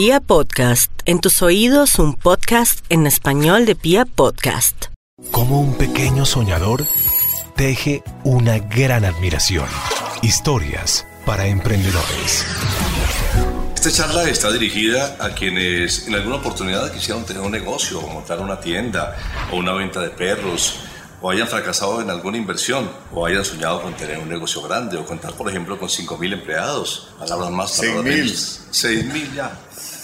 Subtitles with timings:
[0.00, 4.84] Pia Podcast, en tus oídos un podcast en español de Pia Podcast.
[5.32, 6.86] Como un pequeño soñador,
[7.56, 9.66] teje una gran admiración.
[10.22, 12.46] Historias para emprendedores.
[13.74, 18.38] Esta charla está dirigida a quienes en alguna oportunidad quisieron tener un negocio, o montar
[18.38, 19.16] una tienda,
[19.50, 20.78] o una venta de perros,
[21.20, 25.04] o hayan fracasado en alguna inversión, o hayan soñado con tener un negocio grande, o
[25.04, 27.08] contar, por ejemplo, con 5.000 empleados.
[27.18, 29.12] Palabras más, palabras 6.000.
[29.12, 29.58] 6.000 ya.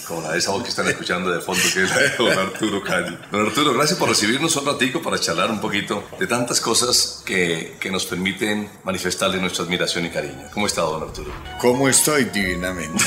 [0.07, 2.37] Como la de esa voz que están escuchando de fondo, que es la de don
[2.37, 3.17] Arturo Cali.
[3.31, 7.75] Don Arturo, gracias por recibirnos un ratico para charlar un poquito de tantas cosas que,
[7.79, 10.47] que nos permiten manifestarle nuestra admiración y cariño.
[10.53, 11.31] ¿Cómo está, don Arturo?
[11.59, 12.25] ¿Cómo estoy?
[12.25, 13.03] Divinamente,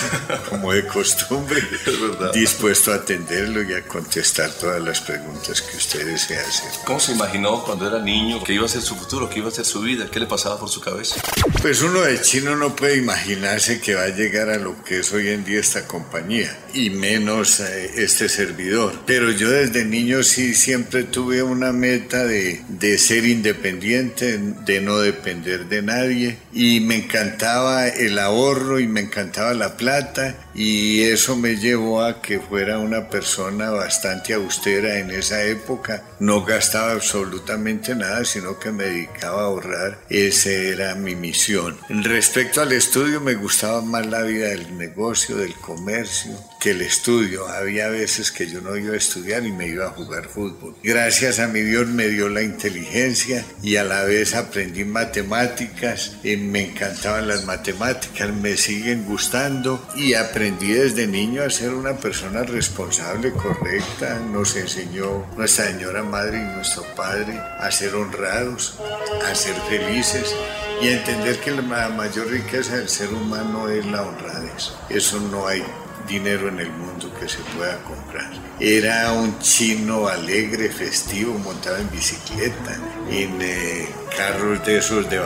[0.48, 2.32] como de costumbre, Es verdad.
[2.32, 6.70] dispuesto a atenderlo y a contestar todas las preguntas que usted desea hacer.
[6.84, 9.52] ¿Cómo se imaginó cuando era niño que iba a ser su futuro, que iba a
[9.52, 10.08] ser su vida?
[10.10, 11.20] ¿Qué le pasaba por su cabeza?
[11.62, 15.12] Pues uno de chino no puede imaginarse que va a llegar a lo que es
[15.12, 19.02] hoy en día esta compañía y menos este servidor.
[19.06, 24.98] Pero yo desde niño sí siempre tuve una meta de, de ser independiente, de no
[24.98, 31.36] depender de nadie y me encantaba el ahorro y me encantaba la plata y eso
[31.36, 36.02] me llevó a que fuera una persona bastante austera en esa época.
[36.18, 40.00] No gastaba absolutamente nada, sino que me dedicaba a ahorrar.
[40.10, 41.78] Esa era mi misión.
[41.88, 47.46] Respecto al estudio, me gustaba más la vida del negocio, del comercio, que el estudio.
[47.46, 50.74] Había veces que yo no iba a estudiar y me iba a jugar fútbol.
[50.82, 56.16] Gracias a mi Dios me dio la inteligencia y a la vez aprendí matemáticas.
[56.48, 62.42] Me encantaban las matemáticas, me siguen gustando y aprendí desde niño a ser una persona
[62.42, 64.18] responsable, correcta.
[64.20, 68.78] Nos enseñó nuestra señora madre y nuestro padre a ser honrados,
[69.26, 70.34] a ser felices
[70.80, 74.72] y a entender que la mayor riqueza del ser humano es la honradez.
[74.88, 75.62] Eso no hay
[76.08, 78.30] dinero en el mundo que se pueda comprar.
[78.58, 82.78] Era un chino alegre, festivo, montado en bicicleta,
[83.10, 85.18] en eh, carros de esos de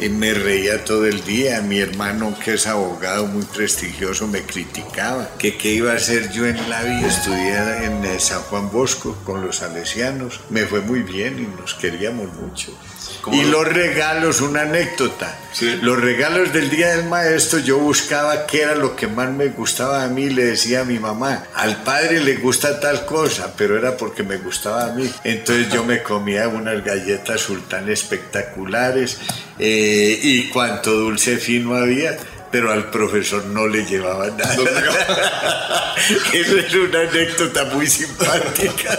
[0.00, 1.60] Y me reía todo el día.
[1.62, 5.30] Mi hermano, que es abogado muy prestigioso, me criticaba.
[5.38, 7.06] Que qué iba a hacer yo en la vida.
[7.06, 10.40] Estudié en eh, San Juan Bosco con los salesianos.
[10.50, 12.76] Me fue muy bien y nos queríamos mucho.
[13.22, 15.36] ¿Cómo Y lo- los regalos, una anécdota.
[15.52, 15.76] Sí.
[15.82, 20.04] Los regalos del Día del Maestro, yo buscaba qué era lo que más me gustaba
[20.04, 23.96] a mí, le decía a mi mamá, al padre le gusta tal cosa, pero era
[23.96, 25.10] porque me gustaba a mí.
[25.24, 29.18] Entonces yo me comía unas galletas sultán espectaculares
[29.58, 32.16] eh, y cuánto dulce fino había.
[32.50, 35.94] Pero al profesor no le llevaba nada.
[36.32, 38.98] Eso es una anécdota muy simpática.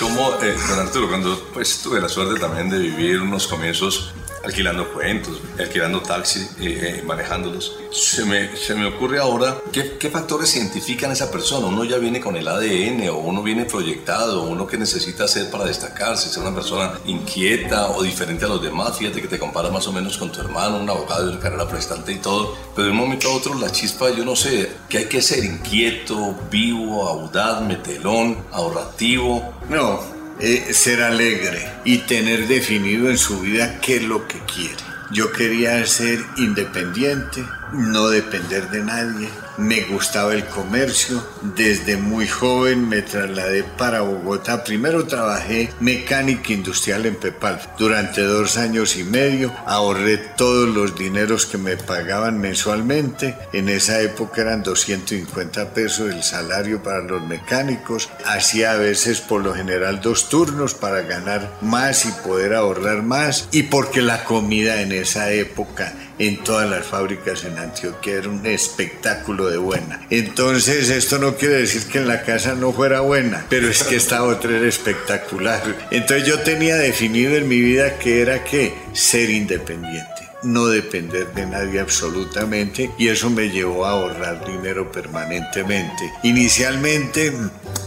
[0.00, 4.12] Como, eh, don Arturo, cuando pues tuve la suerte también de vivir unos comienzos
[4.46, 10.08] alquilando cuentos, alquilando taxi, eh, eh, manejándolos, se me, se me ocurre ahora ¿qué, qué
[10.08, 11.66] factores identifican a esa persona.
[11.66, 15.64] Uno ya viene con el ADN o uno viene proyectado, uno que necesita hacer para
[15.64, 18.96] destacarse, ser una persona inquieta o diferente a los demás.
[18.96, 22.12] Fíjate que te compara más o menos con tu hermano, un abogado de carrera prestante
[22.12, 25.04] y todo, pero de un momento a otro la chispa, yo no sé, que hay
[25.06, 29.54] que ser inquieto, vivo, audaz, metelón, ahorrativo.
[29.68, 34.76] No, eh, ser alegre y tener definido en su vida qué es lo que quiere.
[35.10, 39.28] Yo quería ser independiente, no depender de nadie.
[39.56, 41.26] Me gustaba el comercio.
[41.56, 44.64] Desde muy joven me trasladé para Bogotá.
[44.64, 47.60] Primero trabajé mecánica industrial en Pepal.
[47.78, 53.36] Durante dos años y medio ahorré todos los dineros que me pagaban mensualmente.
[53.52, 58.10] En esa época eran 250 pesos el salario para los mecánicos.
[58.26, 63.48] Hacía a veces por lo general dos turnos para ganar más y poder ahorrar más.
[63.52, 68.44] Y porque la comida en esa época en todas las fábricas en Antioquia era un
[68.46, 70.06] espectáculo de buena.
[70.10, 73.96] Entonces esto no quiere decir que en la casa no fuera buena, pero es que
[73.96, 75.62] esta otra era espectacular.
[75.90, 81.46] Entonces yo tenía definido en mi vida que era que ser independiente no depender de
[81.46, 86.12] nadie absolutamente y eso me llevó a ahorrar dinero permanentemente.
[86.22, 87.32] Inicialmente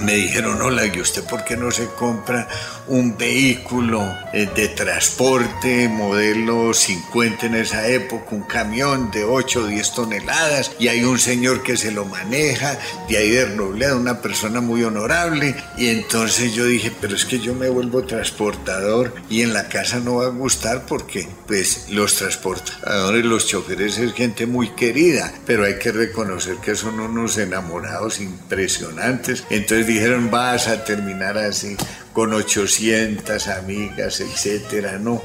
[0.01, 2.47] me dijeron, hola, ¿y usted por qué no se compra
[2.87, 4.01] un vehículo
[4.33, 10.71] eh, de transporte modelo 50 en esa época, un camión de 8 o 10 toneladas
[10.79, 14.83] y hay un señor que se lo maneja, de ahí de Robledo, una persona muy
[14.83, 19.67] honorable y entonces yo dije, pero es que yo me vuelvo transportador y en la
[19.67, 25.33] casa no va a gustar porque pues los transportadores, los choferes es gente muy querida,
[25.45, 29.43] pero hay que reconocer que son unos enamorados impresionantes.
[29.49, 31.75] Entonces dijeron, vas a terminar así
[32.13, 35.21] con 800 amigas, etcétera, no.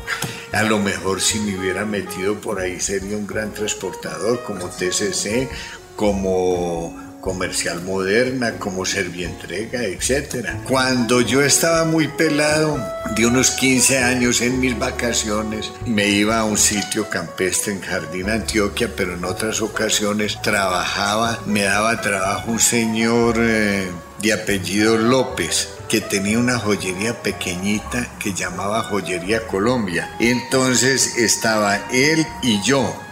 [0.52, 5.48] A lo mejor si me hubiera metido por ahí sería un gran transportador como TCC,
[5.96, 10.46] como comercial moderna como Servientrega, etc.
[10.68, 12.78] Cuando yo estaba muy pelado,
[13.16, 18.28] de unos 15 años en mis vacaciones, me iba a un sitio campestre en Jardín
[18.28, 25.70] Antioquia, pero en otras ocasiones trabajaba, me daba trabajo un señor eh, de apellido López
[25.88, 30.10] que tenía una joyería pequeñita que llamaba Joyería Colombia.
[30.18, 33.03] Entonces estaba él y yo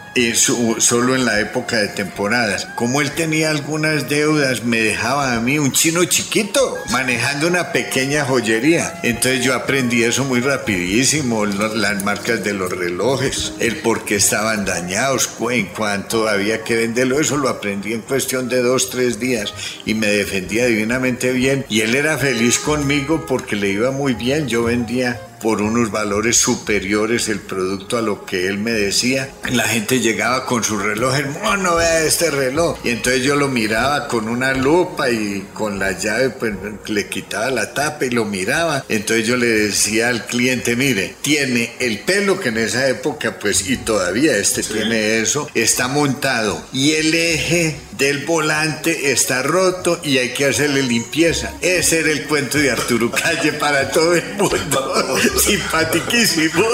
[0.79, 2.67] solo en la época de temporadas.
[2.75, 8.25] Como él tenía algunas deudas, me dejaba a mí un chino chiquito manejando una pequeña
[8.25, 9.01] joyería.
[9.03, 14.65] Entonces yo aprendí eso muy rapidísimo, las marcas de los relojes, el por qué estaban
[14.65, 19.53] dañados, en cuanto había que venderlo, eso lo aprendí en cuestión de dos, tres días
[19.85, 21.65] y me defendía divinamente bien.
[21.69, 26.37] Y él era feliz conmigo porque le iba muy bien, yo vendía por unos valores
[26.37, 29.29] superiores el producto a lo que él me decía.
[29.51, 31.15] La gente llegaba con su reloj,
[31.59, 32.79] no vea este reloj.
[32.85, 36.55] Y entonces yo lo miraba con una lupa y con la llave pues
[36.87, 38.85] le quitaba la tapa y lo miraba.
[38.89, 43.69] Entonces yo le decía al cliente, mire, tiene el pelo que en esa época pues
[43.69, 50.19] y todavía este tiene eso, está montado y el eje del volante está roto y
[50.19, 51.55] hay que hacerle limpieza.
[51.61, 55.17] Ese era el cuento de Arturo Calle para todo el mundo.
[55.39, 56.65] Simpatiquísimo.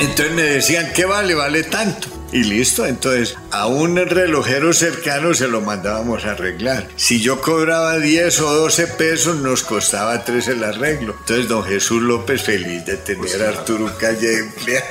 [0.00, 1.34] Entonces me decían, ¿qué vale?
[1.34, 2.86] Vale tanto y listo.
[2.86, 6.88] Entonces, a un relojero cercano se lo mandábamos a arreglar.
[6.96, 11.14] Si yo cobraba 10 o 12 pesos, nos costaba 3 el arreglo.
[11.20, 14.86] Entonces, don Jesús López, feliz de tener a Arturo Calle empleado.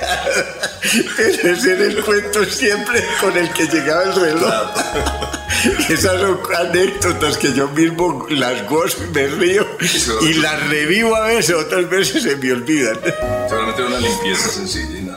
[1.18, 4.54] Ese era el cuento siempre con el que llegaba el reloj.
[5.90, 9.66] Esas son anécdotas que yo mismo las gozo y me río
[10.22, 13.00] y las revivo a veces, otras veces se me olvidan.
[13.50, 15.13] Solamente una limpieza sencilla y nada.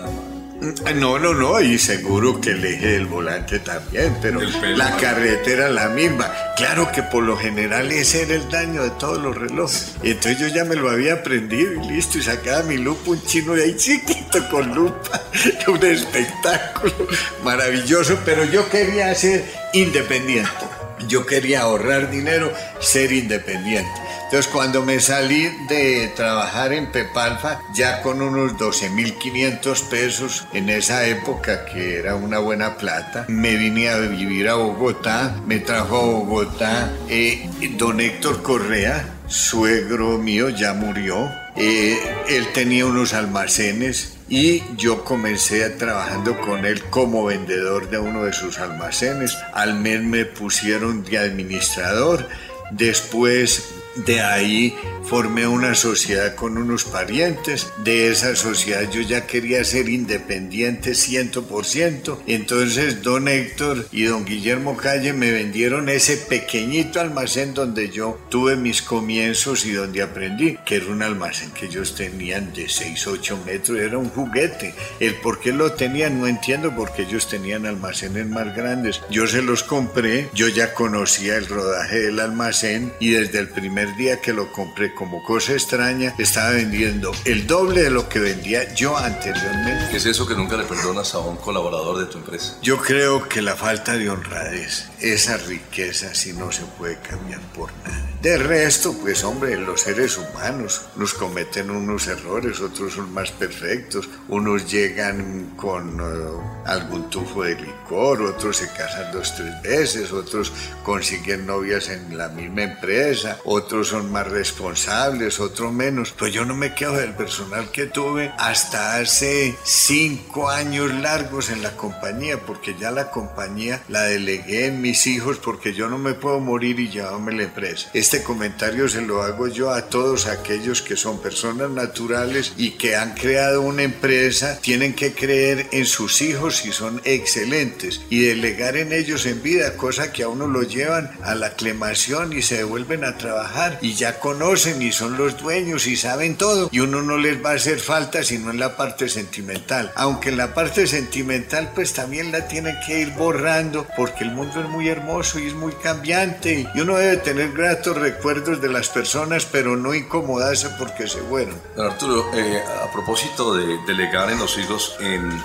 [0.95, 5.89] No, no, no, y seguro que el eje del volante también, pero la carretera la
[5.89, 6.33] misma.
[6.57, 9.97] Claro que por lo general ese era el daño de todos los relojes.
[10.03, 13.23] Y entonces yo ya me lo había aprendido y listo, y sacaba mi lupa, un
[13.25, 15.23] chino de ahí chiquito con lupa,
[15.69, 17.09] un espectáculo
[17.45, 20.76] maravilloso, pero yo quería ser independiente.
[21.09, 23.91] Yo quería ahorrar dinero, ser independiente.
[24.25, 31.07] Entonces cuando me salí de trabajar en Pepalfa, ya con unos 12.500 pesos en esa
[31.07, 36.05] época, que era una buena plata, me vine a vivir a Bogotá, me trajo a
[36.05, 41.31] Bogotá eh, don Héctor Correa, suegro mío, ya murió.
[41.55, 41.97] Eh,
[42.29, 48.33] él tenía unos almacenes y yo comencé trabajando con él como vendedor de uno de
[48.33, 49.37] sus almacenes.
[49.53, 52.29] Al mes me pusieron de administrador.
[52.73, 57.73] Después de ahí formé una sociedad con unos parientes.
[57.85, 62.19] De esa sociedad yo ya quería ser independiente 100%.
[62.27, 68.57] Entonces don Héctor y don Guillermo Calle me vendieron ese pequeñito almacén donde yo tuve
[68.57, 73.43] mis comienzos y donde aprendí, que era un almacén que ellos tenían de 6, 8
[73.47, 73.79] metros.
[73.79, 74.75] Era un juguete.
[75.01, 79.01] El por qué lo tenían no entiendo porque ellos tenían almacenes más grandes.
[79.11, 83.86] Yo se los compré, yo ya conocía el rodaje del almacén y desde el primer
[83.95, 88.75] día que lo compré como cosa extraña, estaba vendiendo el doble de lo que vendía
[88.75, 89.89] yo anteriormente.
[89.91, 92.59] ¿Qué es eso que nunca le perdonas a un colaborador de tu empresa?
[92.63, 97.71] Yo creo que la falta de honradez, esa riqueza, si no se puede cambiar por
[97.85, 98.16] nada.
[98.27, 104.09] De resto, pues hombre, los seres humanos nos cometen unos errores, otros son más perfectos,
[104.27, 110.53] unos llegan con uh, algún tufo de licor, otros se casan dos, tres veces, otros
[110.83, 116.13] consiguen novias en la misma empresa, otros son más responsables, otros menos.
[116.19, 121.63] Pues yo no me quedo del personal que tuve hasta hace cinco años largos en
[121.63, 126.15] la compañía, porque ya la compañía la delegué en mis hijos porque yo no me
[126.15, 127.89] puedo morir y llevarme la empresa.
[127.95, 132.71] Este este comentario se lo hago yo a todos aquellos que son personas naturales y
[132.71, 138.01] que han creado una empresa, tienen que creer en sus hijos y son excelentes.
[138.09, 142.33] Y delegar en ellos en vida, cosa que a uno lo llevan a la aclamación
[142.33, 143.79] y se devuelven a trabajar.
[143.83, 146.71] Y ya conocen y son los dueños y saben todo.
[146.73, 150.39] Y uno no les va a hacer falta sino en la parte sentimental, aunque en
[150.39, 154.89] la parte sentimental pues también la tienen que ir borrando porque el mundo es muy
[154.89, 156.67] hermoso y es muy cambiante.
[156.75, 161.61] Y uno debe tener gratos recuerdos de las personas, pero no incomodarse porque se fueron.
[161.77, 165.43] Arturo, eh, a propósito de delegar en los hijos, en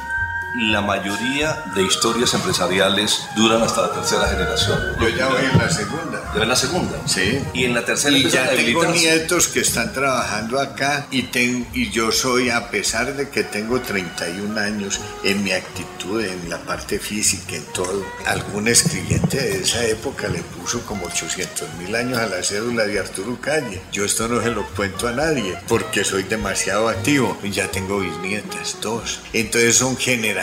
[0.53, 4.79] la mayoría de historias empresariales duran hasta la tercera generación.
[4.99, 6.31] Yo ya voy en la segunda.
[6.35, 6.97] ¿Ya en la segunda?
[7.07, 7.39] Sí.
[7.53, 11.89] Y en la tercera Y ya tengo nietos que están trabajando acá y, ten- y
[11.89, 16.99] yo soy, a pesar de que tengo 31 años, en mi actitud, en la parte
[16.99, 22.27] física, en todo, algún escribiente de esa época le puso como 800 mil años a
[22.27, 23.81] la cédula de Arturo Calle.
[23.93, 27.37] Yo esto no se lo cuento a nadie porque soy demasiado activo.
[27.41, 29.19] Y Ya tengo bisnietas, dos.
[29.33, 30.40] Entonces son generaciones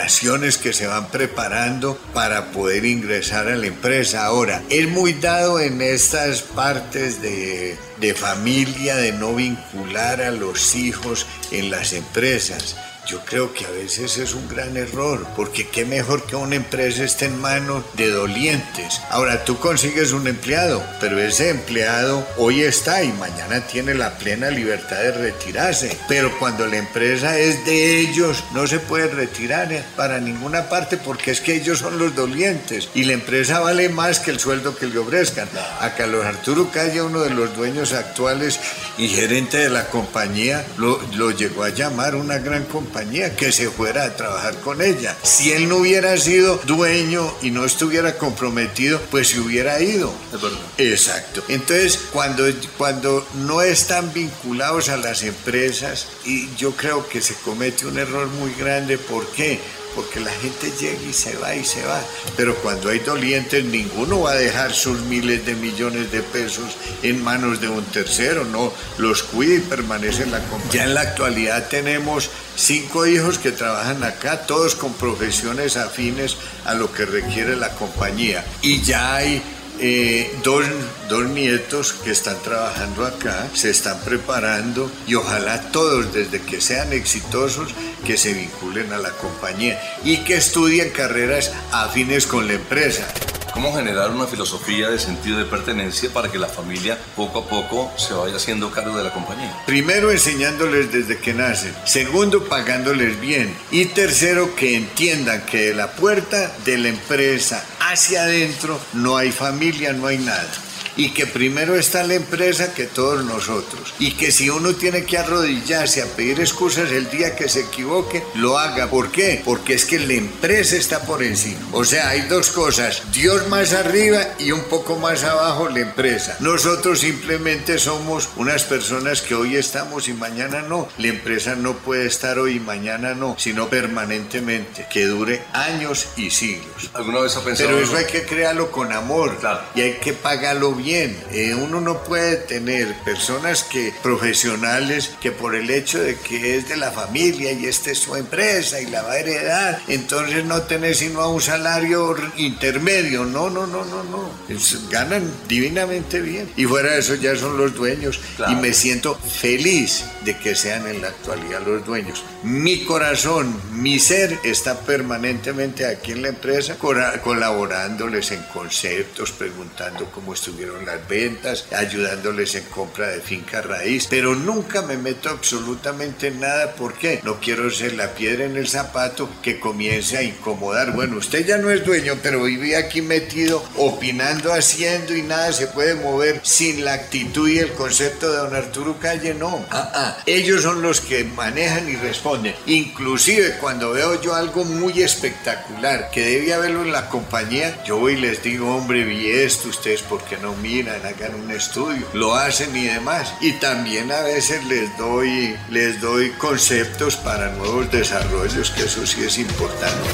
[0.61, 4.25] que se van preparando para poder ingresar a la empresa.
[4.25, 10.75] Ahora, es muy dado en estas partes de, de familia de no vincular a los
[10.75, 12.75] hijos en las empresas.
[13.09, 17.03] Yo creo que a veces es un gran error, porque qué mejor que una empresa
[17.03, 19.01] esté en manos de dolientes.
[19.09, 24.51] Ahora tú consigues un empleado, pero ese empleado hoy está y mañana tiene la plena
[24.51, 25.97] libertad de retirarse.
[26.07, 30.97] Pero cuando la empresa es de ellos, no se puede retirar eh, para ninguna parte
[30.97, 34.75] porque es que ellos son los dolientes y la empresa vale más que el sueldo
[34.75, 35.49] que le ofrezcan.
[35.79, 38.59] A Carlos Arturo Calle, uno de los dueños actuales
[38.99, 42.98] y gerente de la compañía, lo, lo llegó a llamar una gran compañía
[43.37, 45.15] que se fuera a trabajar con ella.
[45.23, 50.13] Si él no hubiera sido dueño y no estuviera comprometido, pues se hubiera ido.
[50.33, 50.59] Es verdad.
[50.77, 51.43] Exacto.
[51.47, 52.43] Entonces, cuando,
[52.77, 58.27] cuando no están vinculados a las empresas, y yo creo que se comete un error
[58.27, 58.97] muy grande.
[58.97, 59.59] ¿Por qué?
[59.95, 62.01] Porque la gente llega y se va y se va.
[62.37, 67.23] Pero cuando hay dolientes, ninguno va a dejar sus miles de millones de pesos en
[67.23, 68.45] manos de un tercero.
[68.45, 70.71] No, los cuida y permanece en la compañía.
[70.71, 76.73] Ya en la actualidad tenemos cinco hijos que trabajan acá, todos con profesiones afines a
[76.73, 78.45] lo que requiere la compañía.
[78.61, 79.41] Y ya hay
[79.79, 80.65] eh, dos,
[81.07, 86.93] dos nietos que están trabajando acá, se están preparando y ojalá todos, desde que sean
[86.93, 87.69] exitosos,
[88.05, 93.07] que se vinculen a la compañía y que estudien carreras afines con la empresa.
[93.53, 97.91] ¿Cómo generar una filosofía de sentido de pertenencia para que la familia poco a poco
[97.97, 99.63] se vaya haciendo cargo de la compañía?
[99.65, 101.73] Primero, enseñándoles desde que nacen.
[101.83, 103.53] Segundo, pagándoles bien.
[103.71, 109.31] Y tercero, que entiendan que de la puerta de la empresa hacia adentro no hay
[109.31, 110.49] familia, no hay nada.
[110.99, 113.93] Y que primero está la empresa que todos nosotros.
[113.99, 118.21] Y que si uno tiene que arrodillarse a pedir excusas el día que se equivoque,
[118.35, 118.89] lo haga.
[118.89, 119.41] ¿Por qué?
[119.45, 121.61] Porque es que la empresa está por encima.
[121.71, 123.01] O sea, hay dos cosas.
[123.13, 126.35] Dios más arriba y un poco más abajo la empresa.
[126.41, 130.89] Nosotros simplemente somos unas personas que hoy estamos y mañana no.
[130.97, 136.29] La empresa no puede estar hoy y mañana no, sino permanentemente, que dure años y
[136.29, 136.89] siglos.
[136.93, 137.69] ¿Alguna vez ha pensado?
[137.69, 139.61] Pero eso hay que crearlo con amor Claro.
[139.75, 140.88] y hay que pagarlo bien.
[140.95, 146.67] Eh, uno no puede tener personas que profesionales que por el hecho de que es
[146.69, 150.61] de la familia y esta es su empresa y la va a heredar, entonces no
[150.63, 153.25] tenés sino a un salario intermedio.
[153.25, 154.29] No, no, no, no, no.
[154.49, 156.49] Es- ganan divinamente bien.
[156.57, 158.19] Y fuera de eso ya son los dueños.
[158.37, 158.53] Claro.
[158.53, 162.23] Y me siento feliz de que sean en la actualidad los dueños.
[162.43, 166.77] Mi corazón, mi ser está permanentemente aquí en la empresa,
[167.23, 174.35] colaborándoles en conceptos, preguntando cómo estuvieron las ventas, ayudándoles en compra de finca raíz, pero
[174.35, 176.73] nunca me meto absolutamente en nada.
[176.73, 177.19] ¿Por qué?
[177.23, 180.93] No quiero ser la piedra en el zapato que comience a incomodar.
[180.93, 185.67] Bueno, usted ya no es dueño, pero vive aquí metido, opinando, haciendo y nada se
[185.67, 189.65] puede mover sin la actitud y el concepto de don Arturo Calle, no.
[189.69, 190.17] Ah, ah.
[190.25, 192.55] Ellos son los que manejan y responden.
[192.65, 198.13] Inclusive cuando veo yo algo muy espectacular que debía verlo en la compañía, yo voy
[198.13, 202.35] y les digo, hombre, vi esto, ustedes por qué no miran, hagan un estudio, lo
[202.35, 203.33] hacen y demás.
[203.41, 209.23] Y también a veces les doy, les doy conceptos para nuevos desarrollos, que eso sí
[209.23, 210.09] es importante.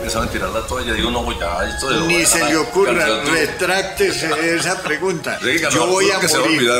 [0.00, 4.56] Pensaba en tirar la toalla, digo, no, ya, esto de Ni se le ocurra, retráctese
[4.56, 5.38] esa pregunta.
[5.70, 6.70] Yo voy a morir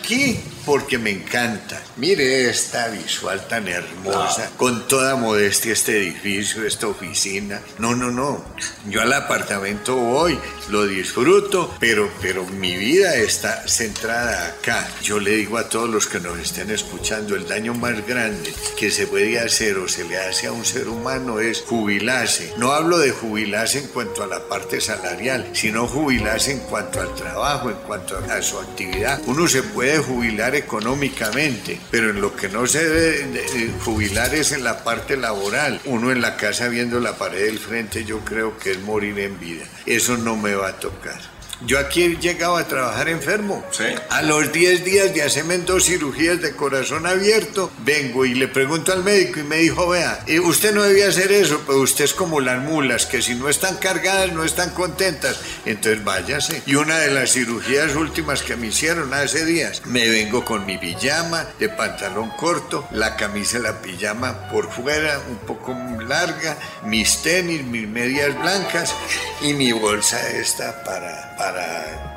[0.00, 1.82] aquí porque me encanta.
[1.98, 7.60] Mire esta visual tan hermosa, con toda modestia este edificio, esta oficina.
[7.80, 8.44] No, no, no.
[8.88, 10.38] Yo al apartamento voy,
[10.68, 14.88] lo disfruto, pero, pero mi vida está centrada acá.
[15.02, 18.92] Yo le digo a todos los que nos estén escuchando, el daño más grande que
[18.92, 22.52] se puede hacer o se le hace a un ser humano es jubilarse.
[22.58, 27.12] No hablo de jubilarse en cuanto a la parte salarial, sino jubilarse en cuanto al
[27.16, 29.20] trabajo, en cuanto a su actividad.
[29.26, 34.34] Uno se puede jubilar económicamente, pero en lo que no se debe de- de jubilar
[34.34, 35.80] es en la parte laboral.
[35.84, 39.38] Uno en la casa viendo la pared del frente, yo creo que es morir en
[39.40, 39.64] vida.
[39.86, 41.20] Eso no me va a tocar.
[41.66, 43.64] Yo aquí he llegado a trabajar enfermo.
[43.72, 43.84] Sí.
[44.10, 48.92] A los 10 días de hacerme dos cirugías de corazón abierto, vengo y le pregunto
[48.92, 52.14] al médico y me dijo, vea, eh, usted no debía hacer eso, pero usted es
[52.14, 55.40] como las mulas, que si no están cargadas no están contentas.
[55.64, 56.62] Entonces váyase.
[56.66, 60.78] Y una de las cirugías últimas que me hicieron hace días, me vengo con mi
[60.78, 67.64] pijama de pantalón corto, la camisa la pijama por fuera, un poco larga, mis tenis,
[67.64, 68.94] mis medias blancas
[69.42, 71.47] y mi bolsa esta para, para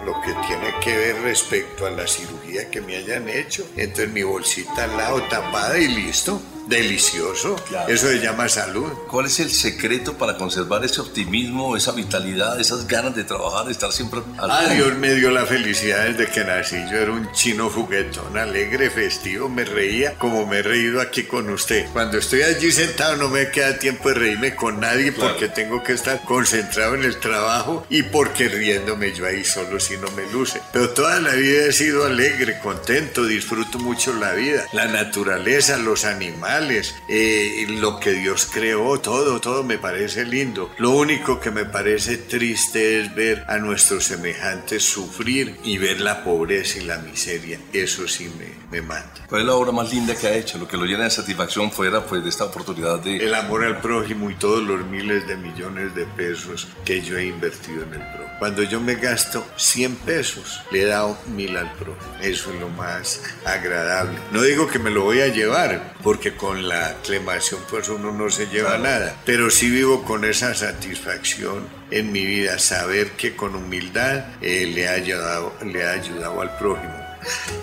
[0.06, 3.66] lo que tiene que ver respecto a la cirugía que me hayan hecho.
[3.76, 6.42] Entonces mi bolsita al lado tapada y listo.
[6.68, 7.56] Delicioso.
[7.68, 7.91] Claro.
[7.94, 8.91] Eso se llama salud.
[9.10, 13.72] ¿Cuál es el secreto para conservar ese optimismo, esa vitalidad, esas ganas de trabajar, de
[13.72, 14.68] estar siempre al Ah?
[14.74, 16.75] Dios me dio la felicidad desde que nací.
[16.91, 19.50] Yo era un chino juguetón, alegre, festivo.
[19.50, 21.88] Me reía como me he reído aquí con usted.
[21.94, 25.32] Cuando estoy allí sentado no me queda tiempo de reírme con nadie Claro.
[25.32, 29.98] porque tengo que estar concentrado en el trabajo y porque riéndome yo ahí solo si
[29.98, 30.62] no me luce.
[30.74, 34.65] Pero toda la vida he sido alegre, contento, disfruto mucho la vida.
[34.74, 36.50] La naturaleza, los animales,
[37.08, 40.70] eh, lo que Dios creó, todo, todo me parece lindo.
[40.77, 46.24] Lo único que me parece triste es ver a nuestros semejantes sufrir y ver la
[46.24, 47.58] pobreza y la miseria.
[47.72, 49.25] Eso sí me, me mata.
[49.29, 50.58] ¿Cuál es la obra más linda que ha hecho?
[50.58, 53.17] Lo que lo llena de satisfacción fuera pues, de esta oportunidad de...
[53.17, 57.27] El amor al prójimo y todos los miles de millones de pesos que yo he
[57.27, 58.31] invertido en el prójimo.
[58.39, 62.15] Cuando yo me gasto 100 pesos, le he dado mil al prójimo.
[62.22, 64.17] Eso es lo más agradable.
[64.31, 68.32] No digo que me lo voy a llevar, porque con la aclamación pues uno no
[68.32, 69.16] se lleva nada.
[69.26, 74.90] Pero sí vivo con esa satisfacción en mi vida, saber que con humildad eh, le,
[74.90, 76.96] ha ayudado, le ha ayudado al prójimo.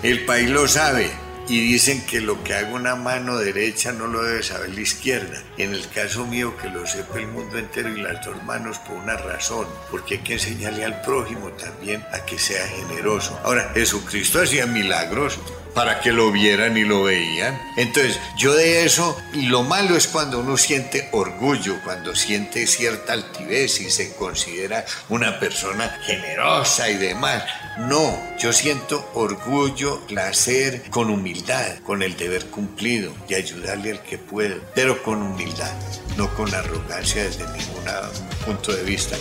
[0.01, 1.11] El país lo sabe,
[1.49, 5.41] y dicen que lo que haga una mano derecha no lo debe saber la izquierda.
[5.57, 8.95] En el caso mío, que lo sepa el mundo entero y las dos manos por
[8.95, 13.37] una razón, porque hay que enseñarle al prójimo también a que sea generoso.
[13.43, 15.39] Ahora, Jesucristo hacía milagros
[15.73, 17.59] para que lo vieran y lo veían.
[17.77, 23.79] Entonces, yo de eso, lo malo es cuando uno siente orgullo, cuando siente cierta altivez
[23.81, 27.43] y se considera una persona generosa y demás.
[27.77, 34.17] No, yo siento orgullo, placer, con humildad, con el deber cumplido y ayudarle al que
[34.17, 35.71] puedo, pero con humildad,
[36.17, 37.85] no con arrogancia desde ningún
[38.45, 39.15] punto de vista.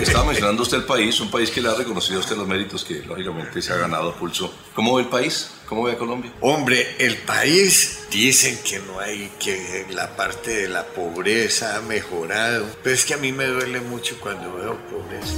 [0.00, 2.84] Estaba mencionando usted el país, un país que le ha reconocido a usted los méritos
[2.84, 4.54] que lógicamente se ha ganado a pulso.
[4.78, 5.50] ¿Cómo ve el país?
[5.66, 6.32] ¿Cómo ve a Colombia?
[6.40, 12.64] Hombre, el país dicen que no hay, que la parte de la pobreza ha mejorado,
[12.84, 15.34] pero es que a mí me duele mucho cuando veo pobreza.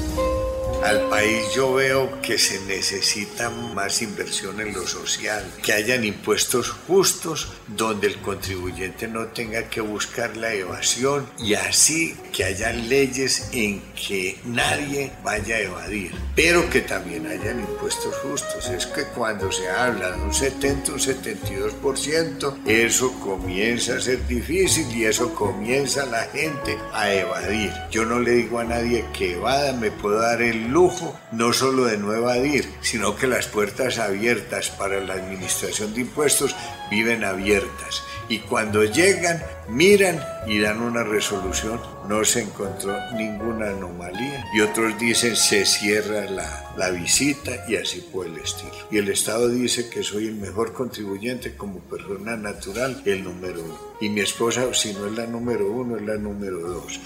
[0.85, 6.71] Al país yo veo que se necesita más inversión en lo social, que hayan impuestos
[6.71, 13.51] justos donde el contribuyente no tenga que buscar la evasión y así que haya leyes
[13.53, 18.71] en que nadie vaya a evadir, pero que también hayan impuestos justos.
[18.71, 24.87] Es que cuando se habla de un 70, un 72%, eso comienza a ser difícil
[24.95, 27.73] y eso comienza la gente a evadir.
[27.91, 31.85] Yo no le digo a nadie que evada, me puedo dar el lujo no solo
[31.85, 36.57] de no evadir, sino que las puertas abiertas para la administración de impuestos
[36.91, 38.03] viven abiertas.
[38.29, 41.81] Y cuando llegan, miran y dan una resolución.
[42.09, 44.45] No se encontró ninguna anomalía.
[44.55, 48.73] Y otros dicen se cierra la, la visita y así por el estilo.
[48.91, 53.79] Y el Estado dice que soy el mejor contribuyente como persona natural, el número uno.
[54.01, 56.99] Y mi esposa, si no es la número uno, es la número dos.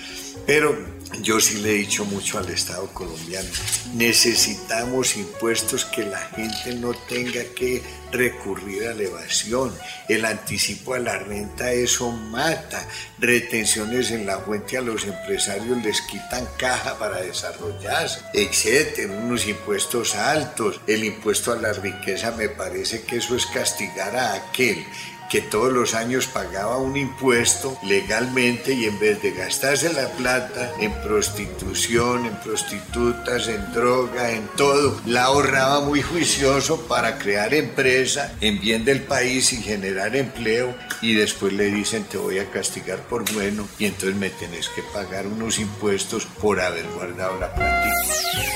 [0.47, 0.77] Pero
[1.23, 3.49] yo sí le he dicho mucho al Estado colombiano,
[3.95, 9.73] necesitamos impuestos que la gente no tenga que recurrir a la evasión.
[10.09, 12.87] El anticipo a la renta, eso mata.
[13.19, 19.13] Retenciones en la fuente los empresarios les quitan caja para desarrollarse, etcétera.
[19.13, 20.81] Unos impuestos altos.
[20.87, 24.85] El impuesto a la riqueza me parece que eso es castigar a aquel
[25.31, 30.73] que todos los años pagaba un impuesto legalmente y en vez de gastarse la plata
[30.79, 38.35] en prostitución, en prostitutas, en droga, en todo, la ahorraba muy juicioso para crear empresa
[38.41, 43.01] en bien del país y generar empleo y después le dicen te voy a castigar
[43.01, 47.91] por bueno y entonces me tenés que pagar unos impuestos por haber guardado la plata.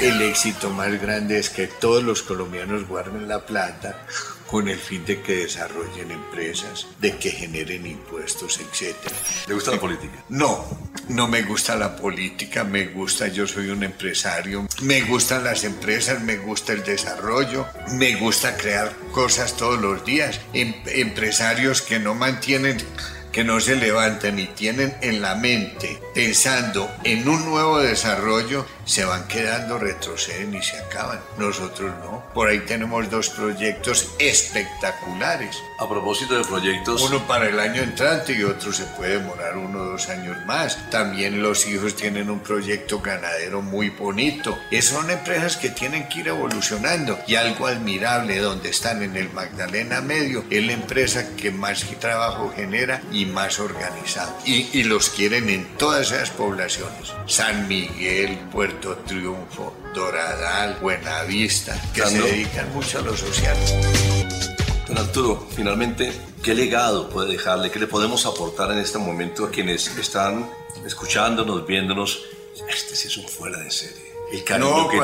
[0.00, 4.06] El éxito más grande es que todos los colombianos guarden la plata
[4.50, 8.96] con el fin de que desarrollen empresas, de que generen impuestos, etc.
[9.46, 10.24] ¿Le gusta la política?
[10.28, 10.64] No,
[11.08, 16.22] no me gusta la política, me gusta, yo soy un empresario, me gustan las empresas,
[16.22, 22.14] me gusta el desarrollo, me gusta crear cosas todos los días, em empresarios que no
[22.14, 22.78] mantienen
[23.38, 29.04] que no se levantan y tienen en la mente pensando en un nuevo desarrollo, se
[29.04, 31.20] van quedando, retroceden y se acaban.
[31.38, 32.24] Nosotros no.
[32.34, 35.56] Por ahí tenemos dos proyectos espectaculares.
[35.80, 37.02] A propósito de proyectos...
[37.02, 40.90] Uno para el año entrante y otro se puede demorar uno o dos años más.
[40.90, 44.58] También los hijos tienen un proyecto ganadero muy bonito.
[44.72, 47.16] Es, son empresas que tienen que ir evolucionando.
[47.28, 52.52] Y algo admirable donde están en el Magdalena Medio es la empresa que más trabajo
[52.56, 54.36] genera y más organizado.
[54.44, 57.12] Y, y los quieren en todas esas poblaciones.
[57.26, 63.56] San Miguel, Puerto Triunfo, Doradal, Buenavista, que se dedican mucho a lo social.
[64.88, 66.10] Don Arturo, finalmente,
[66.42, 67.70] ¿qué legado puede dejarle?
[67.70, 70.50] ¿Qué le podemos aportar en este momento a quienes están
[70.86, 72.22] escuchándonos, viéndonos?
[72.66, 75.00] Este sí es un fuera de serie el no, que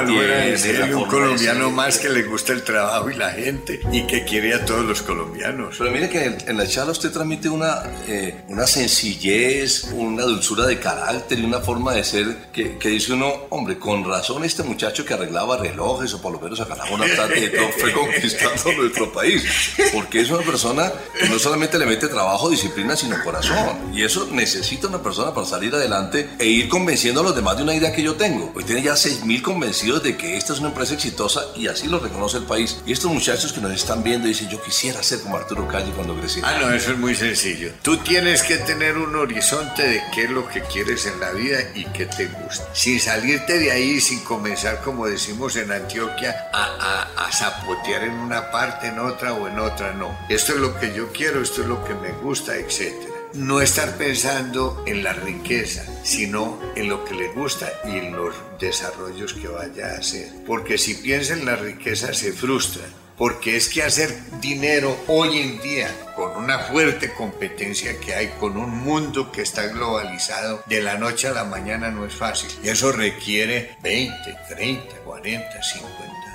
[0.57, 4.55] tiene, un colombiano más que le gusta el trabajo y la gente y que quiere
[4.55, 5.77] a todos los colombianos.
[5.79, 10.79] Pero mire que en, la charla usted transmite una, eh, una sencillez, una dulzura de
[10.79, 15.05] carácter y una forma de ser que, que, dice uno, hombre, con razón este muchacho
[15.05, 19.45] que arreglaba relojes o por lo menos ganaba una todo fue conquistando nuestro país.
[19.93, 23.95] Porque es una persona que no solamente le mete trabajo, disciplina, sino corazón.
[23.95, 27.63] Y eso necesita una persona para salir adelante e ir convenciendo a los demás de
[27.63, 28.53] una idea que yo tengo.
[28.55, 31.87] Hoy tiene ya seis mil convencidos de que esta es una empresa exitosa y así
[31.87, 32.81] lo reconoce el país.
[32.87, 36.19] Y estos muchachos que nos están viendo dicen, yo quisiera ser como Arturo Calle cuando
[36.19, 36.41] crecí.
[36.43, 37.73] Ah, no, eso es muy sencillo.
[37.83, 41.59] Tú tienes que tener un horizonte de qué es lo que quieres en la vida
[41.75, 42.69] y qué te gusta.
[42.73, 48.15] Sin salirte de ahí, sin comenzar, como decimos en Antioquia, a, a, a zapotear en
[48.15, 50.17] una parte, en otra o en otra, no.
[50.29, 53.97] Esto es lo que yo quiero, esto es lo que me gusta, etcétera no estar
[53.97, 59.49] pensando en la riqueza, sino en lo que le gusta y en los desarrollos que
[59.49, 60.31] vaya a hacer.
[60.47, 62.83] Porque si piensa en la riqueza se frustra.
[63.17, 68.57] Porque es que hacer dinero hoy en día, con una fuerte competencia que hay, con
[68.57, 72.51] un mundo que está globalizado, de la noche a la mañana no es fácil.
[72.65, 76.34] Y eso requiere 20, 30, 40, 50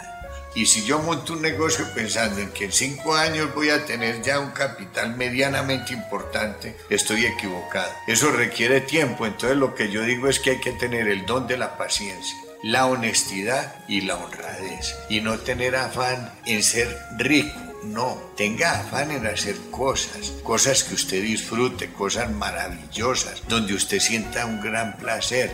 [0.56, 4.22] y si yo monto un negocio pensando en que en cinco años voy a tener
[4.22, 7.92] ya un capital medianamente importante, estoy equivocado.
[8.08, 11.48] Eso requiere tiempo, entonces lo que yo digo es que hay que tener el don
[11.48, 17.70] de la paciencia la honestidad y la honradez y no tener afán en ser rico
[17.84, 24.46] no, tenga afán en hacer cosas, cosas que usted disfrute, cosas maravillosas, donde usted sienta
[24.46, 25.52] un gran placer.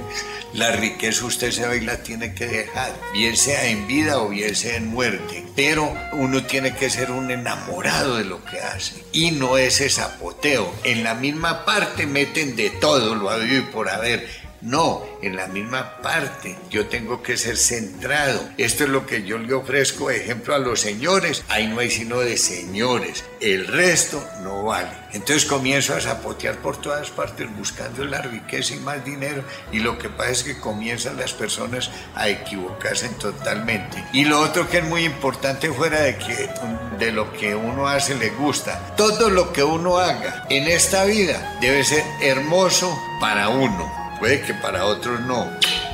[0.53, 4.55] La riqueza usted se y la tiene que dejar, bien sea en vida o bien
[4.55, 5.45] sea en muerte.
[5.55, 10.73] Pero uno tiene que ser un enamorado de lo que hace y no ese zapoteo.
[10.83, 15.47] En la misma parte meten de todo, lo ha y por haber no, en la
[15.47, 16.57] misma parte.
[16.69, 18.49] Yo tengo que ser centrado.
[18.57, 21.43] Esto es lo que yo le ofrezco, ejemplo, a los señores.
[21.49, 23.23] Ahí no hay sino de señores.
[23.39, 24.89] El resto no vale.
[25.13, 29.43] Entonces comienzo a zapotear por todas partes buscando la riqueza y más dinero.
[29.71, 34.03] Y lo que pasa es que comienzan las personas a equivocarse totalmente.
[34.13, 36.49] Y lo otro que es muy importante fuera de que
[36.97, 38.95] de lo que uno hace le gusta.
[38.97, 44.85] Todo lo que uno haga en esta vida debe ser hermoso para uno Que para
[44.85, 45.47] otros no.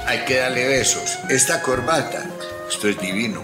[0.07, 1.19] Hay que darle besos.
[1.29, 2.23] Esta corbata,
[2.69, 3.43] esto es divino.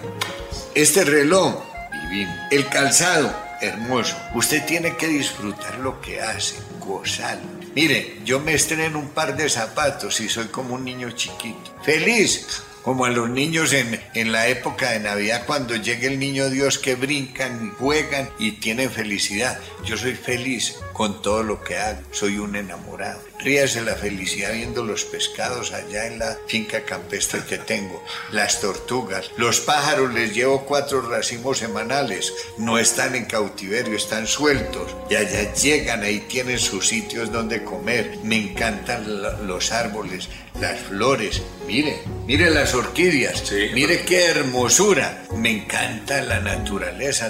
[0.73, 1.61] Este reloj,
[2.03, 2.33] divino.
[2.51, 4.15] El calzado, hermoso.
[4.33, 7.37] Usted tiene que disfrutar lo que hace, gozar.
[7.75, 11.75] Mire, yo me estreno un par de zapatos y soy como un niño chiquito.
[11.83, 16.49] Feliz, como a los niños en, en, la época de Navidad, cuando llega el niño
[16.49, 19.59] Dios que brincan y juegan y tienen felicidad.
[19.83, 23.19] Yo soy feliz con todo lo que hago, soy un enamorado.
[23.39, 29.29] Ríase la felicidad viendo los pescados allá en la finca campestre que tengo, las tortugas,
[29.37, 35.53] los pájaros les llevo cuatro racimos semanales, no están en cautiverio, están sueltos y allá
[35.53, 39.05] llegan, ahí tienen sus sitios donde comer, me encantan
[39.45, 47.29] los árboles, las flores, mire, mire las orquídeas, mire qué hermosura, me encanta la naturaleza,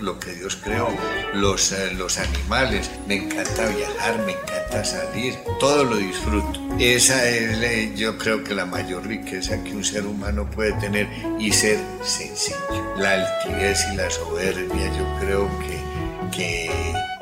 [0.00, 0.88] lo, que Dios creó,
[1.34, 6.60] los, eh, los animales, me encanta viajar, me encanta salir, todo lo disfruto.
[6.78, 11.08] Esa es, yo creo que la mayor riqueza que un ser humano puede tener
[11.38, 12.94] y ser sencillo.
[12.96, 15.83] La altivez y la soberbia, yo creo que,
[16.34, 16.70] que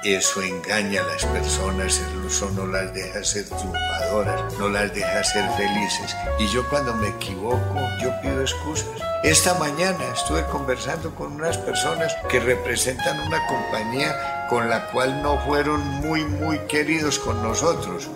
[0.04, 5.44] eso engaña a las personas, eso no las deja ser triunfadoras, no las deja ser
[5.56, 6.16] felices.
[6.38, 8.88] Y yo cuando me equivoco, yo pido excusas.
[9.22, 15.38] Esta mañana estuve conversando con unas personas que representan una compañía con la cual no
[15.46, 18.08] fueron muy, muy queridos con nosotros.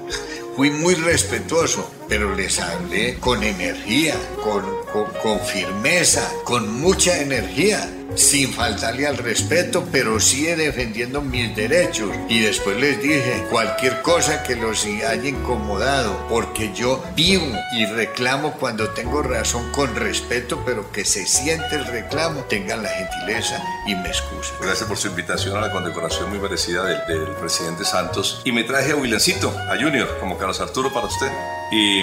[0.57, 7.87] Fui muy respetuoso, pero les hablé con energía, con, con, con firmeza, con mucha energía
[8.17, 12.11] sin faltarle al respeto, pero sí defendiendo mis derechos.
[12.29, 18.53] Y después les dije, cualquier cosa que los haya incomodado, porque yo vivo y reclamo
[18.53, 23.95] cuando tengo razón con respeto, pero que se siente el reclamo, tengan la gentileza y
[23.95, 24.55] me excusa.
[24.61, 28.41] Gracias por su invitación a la condecoración muy merecida del, presidente Santos.
[28.45, 31.31] Y me traje a Williamcito, a Junior, como Carlos Arturo para usted.
[31.71, 32.01] Y,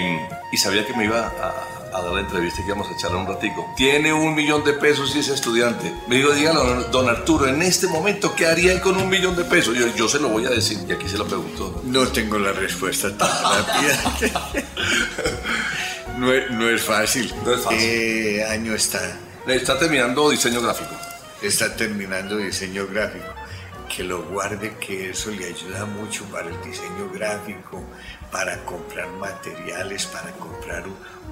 [0.51, 3.27] y sabía que me iba a a dar la entrevista que vamos a echarle un
[3.27, 3.73] ratico.
[3.75, 5.93] Tiene un millón de pesos y es estudiante.
[6.07, 9.43] Me digo, dígalo, don Arturo, en este momento, ¿qué haría él con un millón de
[9.45, 9.77] pesos?
[9.77, 11.81] Yo, yo se lo voy a decir y aquí se lo pregunto.
[11.85, 14.33] No tengo la respuesta tan rápida.
[16.17, 17.33] no, es, no, es, fácil.
[17.45, 17.79] No es fácil.
[17.79, 19.17] ¿Qué año está?
[19.47, 20.95] Está terminando diseño gráfico.
[21.41, 23.42] Está terminando diseño gráfico
[23.95, 27.83] que lo guarde, que eso le ayuda mucho para el diseño gráfico,
[28.31, 30.83] para comprar materiales, para comprar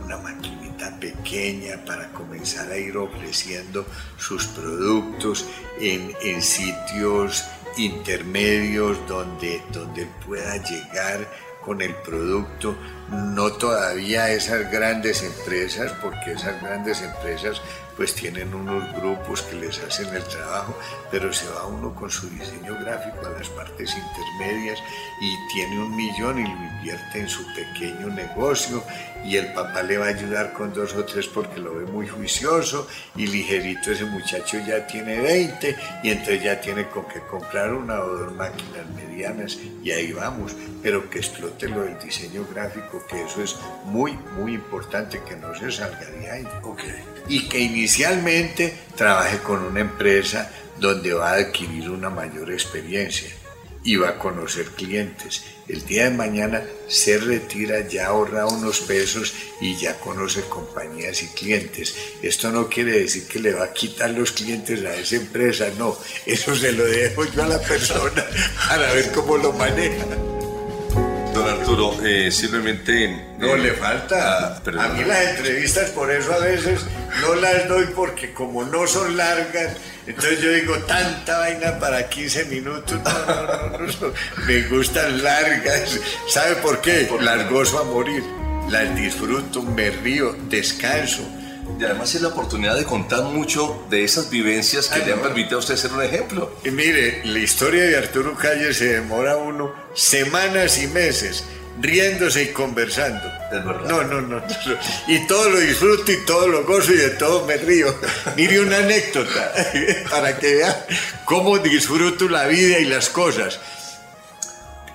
[0.03, 3.85] una maquinita pequeña, para comenzar a ir ofreciendo
[4.17, 5.47] sus productos
[5.79, 7.45] en, sitios
[7.77, 11.27] intermedios donde, donde pueda llegar
[11.65, 12.75] con el producto,
[13.11, 17.61] no todavía esas grandes empresas, porque esas grandes empresas
[17.97, 20.75] pues tienen unos grupos que les hacen el trabajo,
[21.11, 24.79] pero se va uno con su diseño gráfico a las partes intermedias
[25.21, 28.83] y tiene un millón y lo invierte en su pequeño negocio
[29.23, 32.07] y el papá le va a ayudar con dos o tres porque lo ve muy
[32.07, 37.73] juicioso y ligerito ese muchacho ya tiene 20 y entonces ya tiene con que comprar
[37.73, 43.00] una o dos máquinas medianas y ahí vamos, pero que explote lo del diseño gráfico,
[43.09, 46.47] que eso es muy, muy importante, que no se salga de ahí.
[46.63, 47.03] Okay.
[47.27, 53.29] Y que inicialmente trabaje con una empresa donde va a adquirir una mayor experiencia
[53.83, 55.43] y va a conocer clientes.
[55.67, 61.27] El día de mañana se retira, ya ahorra unos pesos y ya conoce compañías y
[61.27, 61.95] clientes.
[62.21, 65.97] Esto no quiere decir que le va a quitar los clientes a esa empresa, no,
[66.25, 68.25] eso se lo dejo yo a la persona
[68.67, 70.05] para ver cómo lo maneja.
[71.71, 73.35] Arturo, eh, simplemente...
[73.39, 74.61] No, le falta.
[74.77, 76.81] Ah, a mí las entrevistas por eso a veces
[77.21, 82.45] no las doy porque como no son largas, entonces yo digo tanta vaina para 15
[82.45, 82.99] minutos.
[83.01, 84.13] No, no, no,
[84.45, 85.97] me gustan largas.
[86.27, 87.09] ¿Sabe por qué?
[87.21, 88.23] Las gozo a morir.
[88.69, 91.23] Las disfruto, me río, descanso.
[91.79, 95.55] Y además es la oportunidad de contar mucho de esas vivencias que le han permitido
[95.57, 96.53] a usted ser un ejemplo.
[96.65, 101.45] Y mire, la historia de Arturo Calle se demora uno semanas y meses
[101.81, 103.27] riéndose y conversando.
[103.51, 103.89] Es verdad.
[103.89, 104.41] No, no, no,
[105.07, 107.93] Y todo lo disfruto y todo lo gozo y de todo me río.
[108.37, 109.53] Mire una anécdota
[110.09, 110.85] para que vea
[111.25, 113.59] cómo disfruto la vida y las cosas.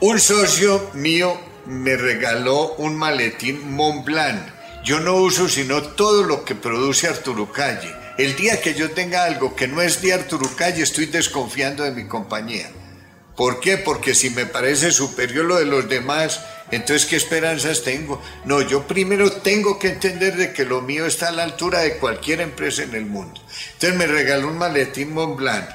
[0.01, 6.55] Un socio mío me regaló un maletín Montblanc yo no uso sino todo lo que
[6.55, 7.93] produce Arturo Calle.
[8.19, 11.91] El día que yo tenga algo que no es de Arturo Calle, estoy desconfiando de
[11.91, 12.71] mi compañía.
[13.35, 13.79] ¿Por qué?
[13.79, 18.21] Porque si me parece superior lo de los demás, entonces ¿qué esperanzas tengo?
[18.45, 21.99] No, yo primero tengo que entender de que lo mío está a la altura de
[21.99, 23.41] cualquier empresa en el mundo.
[23.75, 25.69] Entonces me regaló un maletín Montblanc,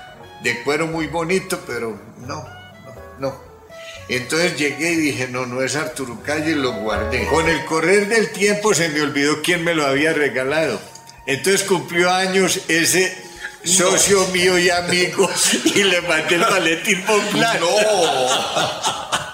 [0.44, 2.44] de cuero muy bonito, pero no,
[2.84, 3.52] no, no.
[4.10, 7.26] Entonces llegué y dije, no, no es Arturo Calle, lo guardé.
[7.28, 10.82] Con el correr del tiempo se me olvidó quién me lo había regalado.
[11.26, 13.16] Entonces cumplió años ese
[13.64, 15.30] socio mío y amigo
[15.64, 17.60] y le mandé el maletín Montblanc.
[17.62, 17.68] ¡No!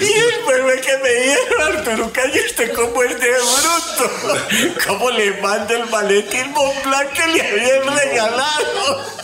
[0.00, 4.78] Y después fue que me dijeron, Arturo Calle, ¿usted cómo es de bruto?
[4.86, 9.22] ¿Cómo le manda el maletín Montblanc que le habían regalado?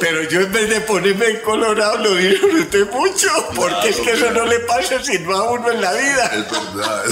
[0.00, 4.30] Pero yo en vez de ponerme en colorado lo disfruté mucho, porque es que eso
[4.30, 6.30] no le pasa sino a uno en la vida.
[6.34, 7.04] Es verdad.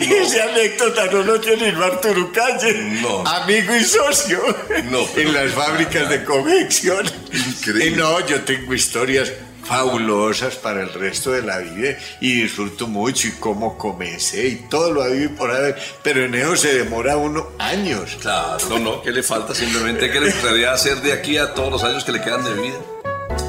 [0.00, 3.26] Y esa anécdota no lo tiene el Arturo Calle, No.
[3.26, 4.42] amigo y socio,
[4.84, 7.10] No, en las fábricas de confección.
[7.32, 7.86] Increíble.
[7.86, 9.32] Y no, yo tengo historias
[9.64, 14.92] fabulosas para el resto de la vida y disfruto mucho y cómo comencé y todo
[14.92, 18.16] lo había por haber, pero en eso se demora uno años.
[18.20, 19.54] Claro, no, no, ¿qué le falta?
[19.54, 22.54] Simplemente que le gustaría hacer de aquí a todos los años que le quedan de
[22.54, 22.78] vida.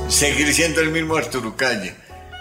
[0.08, 1.96] seguir siendo el mismo Arturo Calle.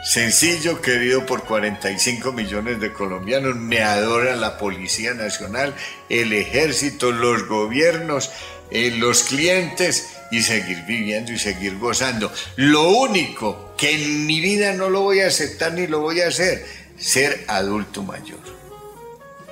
[0.04, 5.74] Sencillo, querido por 45 millones de colombianos, me adora la Policía Nacional,
[6.10, 8.30] el Ejército, los gobiernos,
[8.70, 12.32] eh, los clientes y seguir viviendo y seguir gozando.
[12.56, 16.28] Lo único que en mi vida no lo voy a aceptar ni lo voy a
[16.28, 16.64] hacer,
[16.98, 18.40] ser adulto mayor.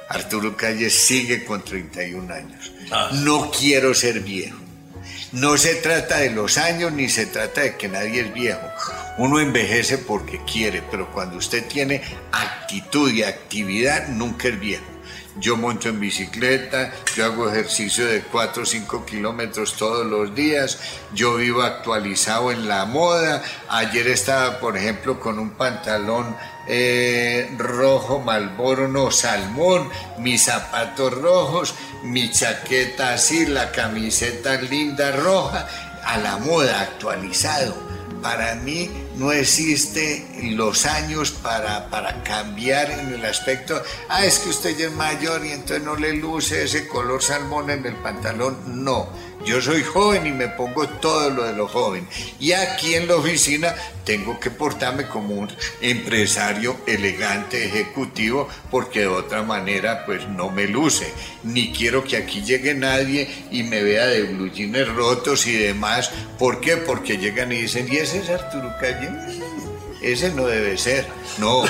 [0.08, 2.72] Arturo Calle sigue con 31 años.
[2.90, 3.10] Ah.
[3.12, 4.58] No quiero ser viejo.
[5.32, 8.60] No se trata de los años ni se trata de que nadie es viejo.
[9.16, 14.91] Uno envejece porque quiere, pero cuando usted tiene actitud y actividad, nunca es viejo.
[15.36, 20.78] Yo monto en bicicleta, yo hago ejercicio de 4 o 5 kilómetros todos los días,
[21.14, 23.42] yo vivo actualizado en la moda.
[23.68, 31.74] Ayer estaba, por ejemplo, con un pantalón eh, rojo, malboro, no, salmón, mis zapatos rojos,
[32.04, 35.66] mi chaqueta así, la camiseta linda roja,
[36.04, 37.91] a la moda, actualizado.
[38.22, 44.50] Para mí no existe los años para, para cambiar en el aspecto, ah, es que
[44.50, 48.84] usted ya es mayor y entonces no le luce ese color salmón en el pantalón.
[48.84, 49.08] No,
[49.44, 52.06] yo soy joven y me pongo todo lo de lo joven.
[52.38, 53.74] Y aquí en la oficina
[54.04, 55.50] tengo que portarme como un
[55.80, 61.12] empresario elegante, ejecutivo, porque de otra manera pues no me luce.
[61.42, 64.50] Ni quiero que aquí llegue nadie y me vea de blue
[64.94, 66.10] rotos y demás.
[66.38, 66.76] ¿Por qué?
[66.76, 69.51] Porque llegan y dicen, ¿y ese es Arturo Calle?
[70.02, 71.06] Ese no debe ser.
[71.38, 71.64] No,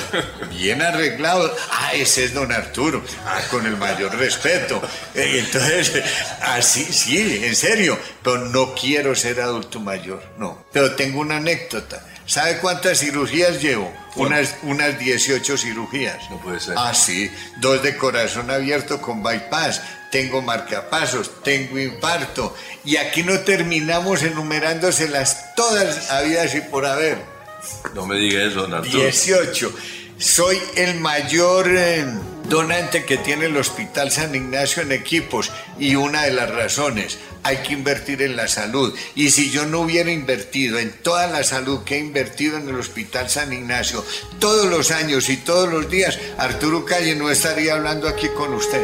[0.51, 1.55] bien arreglado.
[1.71, 3.03] Ah, ese es don Arturo.
[3.25, 4.83] Ah, con el mayor respeto.
[5.15, 6.03] Eh, entonces,
[6.41, 7.99] así, sí, en serio.
[8.23, 10.65] Pero no quiero ser adulto mayor, no.
[10.73, 12.05] Pero tengo una anécdota.
[12.27, 13.93] ¿Sabe cuántas cirugías llevo?
[14.15, 16.31] Unas, unas 18 cirugías.
[16.31, 16.75] No puede ser.
[16.79, 17.31] Ah, sí.
[17.59, 19.83] Dos de corazón abierto con bypass.
[20.11, 22.55] Tengo marcapasos, tengo infarto.
[22.85, 27.32] Y aquí no terminamos enumerándoselas todas habidas y por haber.
[27.95, 29.73] No me diga eso, don 18.
[30.19, 32.07] Soy el mayor eh,
[32.49, 37.59] donante que tiene el Hospital San Ignacio en equipos y una de las razones, hay
[37.59, 38.95] que invertir en la salud.
[39.15, 42.79] Y si yo no hubiera invertido en toda la salud que he invertido en el
[42.79, 44.05] Hospital San Ignacio
[44.39, 48.83] todos los años y todos los días, Arturo Calle no estaría hablando aquí con usted.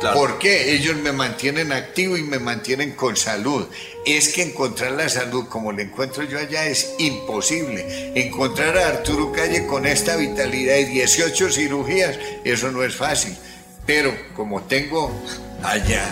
[0.00, 0.72] ¿Por qué?
[0.72, 3.66] Ellos me mantienen activo y me mantienen con salud.
[4.06, 8.12] Es que encontrar la salud como la encuentro yo allá es imposible.
[8.14, 13.36] Encontrar a Arturo Calle con esta vitalidad y 18 cirugías, eso no es fácil.
[13.84, 15.12] Pero como tengo
[15.62, 16.08] allá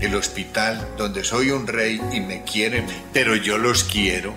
[0.00, 4.34] el hospital donde soy un rey y me quieren, pero yo los quiero,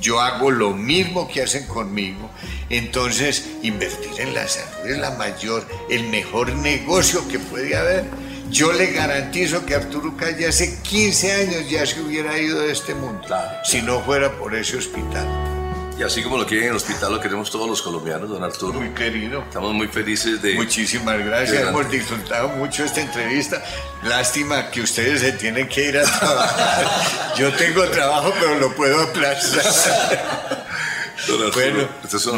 [0.00, 2.30] yo hago lo mismo que hacen conmigo.
[2.68, 8.04] Entonces, invertir en la salud es la mayor, el mejor negocio que puede haber.
[8.50, 12.94] Yo le garantizo que Arturo Calle hace 15 años ya se hubiera ido de este
[12.94, 13.28] mundo,
[13.64, 15.49] si no fuera por ese hospital.
[16.00, 18.80] Y así como lo quieren en el hospital, lo queremos todos los colombianos, don Arturo.
[18.80, 19.42] Muy querido.
[19.42, 20.54] Estamos muy felices de...
[20.54, 23.62] Muchísimas gracias, hemos disfrutado mucho esta entrevista.
[24.04, 27.36] Lástima que ustedes se tienen que ir a trabajar.
[27.36, 30.66] Yo tengo trabajo, pero lo puedo aplazar.
[31.52, 31.86] bueno,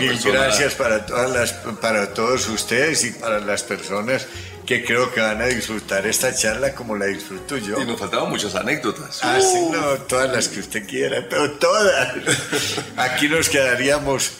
[0.00, 4.26] mil gracias para, todas las, para todos ustedes y para las personas
[4.72, 7.78] que creo que van a disfrutar esta charla como la disfruto yo.
[7.78, 9.20] Y nos faltaban muchas anécdotas.
[9.22, 12.14] Ah, sí, no, todas las que usted quiera, pero todas.
[12.96, 14.32] Aquí nos quedaríamos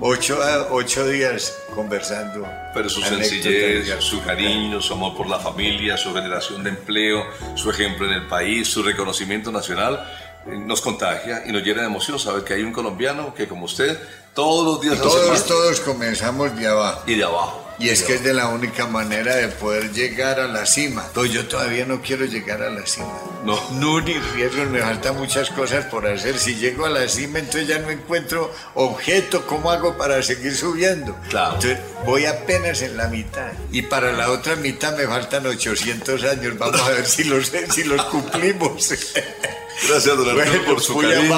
[0.00, 0.38] ocho,
[0.70, 2.48] ocho días conversando.
[2.72, 7.70] Pero su sencillez, su cariño, su amor por la familia, su generación de empleo, su
[7.70, 10.02] ejemplo en el país, su reconocimiento nacional,
[10.46, 13.66] eh, nos contagia y nos llena de emoción saber que hay un colombiano que como
[13.66, 13.98] usted
[14.32, 14.98] todos los días...
[14.98, 17.02] todos, todos comenzamos de abajo.
[17.06, 17.63] Y de abajo.
[17.78, 21.04] Y es que es de la única manera de poder llegar a la cima.
[21.12, 23.12] Pero yo todavía no quiero llegar a la cima.
[23.44, 23.58] No.
[23.72, 26.38] No, ni riesgo, me faltan muchas cosas por hacer.
[26.38, 29.46] Si llego a la cima, entonces ya no encuentro objeto.
[29.46, 31.16] ¿Cómo hago para seguir subiendo?
[31.28, 31.54] Claro.
[31.54, 33.52] Entonces voy apenas en la mitad.
[33.70, 36.58] Y para la otra mitad me faltan 800 años.
[36.58, 38.94] Vamos a ver si los, si los cumplimos.
[39.88, 41.34] Gracias, don Arturo, por su cariño,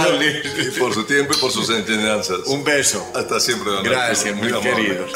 [0.79, 2.41] por su tiempo y por sus enseñanzas.
[2.47, 3.05] Un beso.
[3.15, 5.11] Hasta siempre, don Gracias, muy, queridos.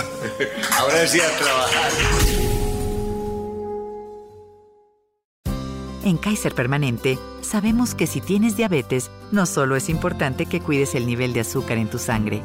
[0.79, 1.93] Ahora sí a trabajar.
[6.03, 11.07] En Kaiser Permanente sabemos que si tienes diabetes, no solo es importante que cuides el
[11.07, 12.43] nivel de azúcar en tu sangre,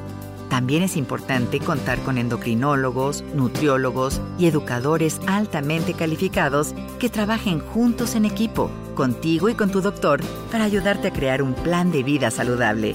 [0.50, 8.26] también es importante contar con endocrinólogos, nutriólogos y educadores altamente calificados que trabajen juntos en
[8.26, 12.94] equipo, contigo y con tu doctor, para ayudarte a crear un plan de vida saludable.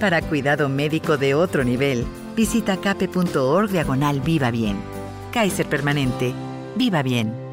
[0.00, 4.76] Para cuidado médico de otro nivel, visita cape.org diagonal Viva Bien.
[5.32, 6.34] Kaiser Permanente.
[6.76, 7.45] Viva Bien.